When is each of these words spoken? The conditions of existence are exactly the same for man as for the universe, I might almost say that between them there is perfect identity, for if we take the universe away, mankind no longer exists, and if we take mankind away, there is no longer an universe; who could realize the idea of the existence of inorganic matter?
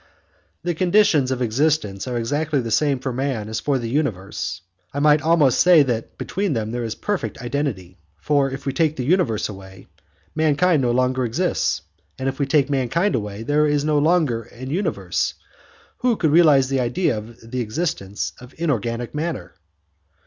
The 0.63 0.73
conditions 0.73 1.29
of 1.29 1.43
existence 1.43 2.07
are 2.07 2.17
exactly 2.17 2.59
the 2.59 2.71
same 2.71 2.97
for 2.97 3.13
man 3.13 3.47
as 3.47 3.59
for 3.59 3.77
the 3.77 3.87
universe, 3.87 4.61
I 4.95 4.99
might 4.99 5.21
almost 5.21 5.59
say 5.59 5.83
that 5.83 6.17
between 6.17 6.53
them 6.53 6.71
there 6.71 6.83
is 6.83 6.95
perfect 6.95 7.37
identity, 7.39 7.99
for 8.19 8.49
if 8.49 8.65
we 8.65 8.73
take 8.73 8.95
the 8.95 9.03
universe 9.05 9.47
away, 9.47 9.85
mankind 10.33 10.81
no 10.81 10.89
longer 10.89 11.23
exists, 11.23 11.83
and 12.17 12.27
if 12.27 12.39
we 12.39 12.47
take 12.47 12.67
mankind 12.67 13.13
away, 13.13 13.43
there 13.43 13.67
is 13.67 13.85
no 13.85 13.99
longer 13.99 14.41
an 14.41 14.71
universe; 14.71 15.35
who 15.99 16.15
could 16.15 16.31
realize 16.31 16.67
the 16.67 16.79
idea 16.79 17.15
of 17.15 17.51
the 17.51 17.59
existence 17.61 18.33
of 18.41 18.55
inorganic 18.57 19.13
matter? 19.13 19.53